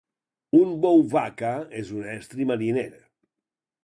Un 0.59 0.69
bouvaca 0.85 1.51
és 1.81 1.91
un 1.99 2.07
estri 2.15 2.47
mariner. 2.53 2.87